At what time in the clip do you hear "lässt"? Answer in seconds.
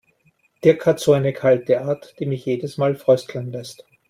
3.51-3.85